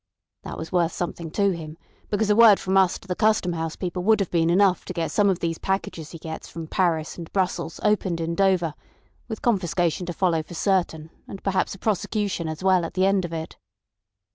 That 0.41 0.57
was 0.57 0.71
worth 0.71 0.91
something 0.93 1.29
to 1.29 1.51
him, 1.51 1.77
because 2.09 2.31
a 2.31 2.35
word 2.35 2.59
from 2.59 2.75
us 2.75 2.97
to 2.97 3.07
the 3.07 3.13
Custom 3.15 3.53
House 3.53 3.75
people 3.75 4.01
would 4.03 4.19
have 4.19 4.31
been 4.31 4.49
enough 4.49 4.83
to 4.85 4.93
get 4.93 5.11
some 5.11 5.29
of 5.29 5.41
these 5.41 5.59
packages 5.59 6.09
he 6.09 6.17
gets 6.17 6.49
from 6.49 6.65
Paris 6.65 7.19
and 7.19 7.31
Brussels 7.31 7.79
opened 7.83 8.19
in 8.19 8.33
Dover, 8.33 8.73
with 9.27 9.43
confiscation 9.43 10.07
to 10.07 10.13
follow 10.13 10.41
for 10.41 10.55
certain, 10.55 11.11
and 11.27 11.43
perhaps 11.43 11.75
a 11.75 11.77
prosecution 11.77 12.47
as 12.47 12.63
well 12.63 12.83
at 12.83 12.95
the 12.95 13.05
end 13.05 13.25
of 13.25 13.31
it." 13.31 13.57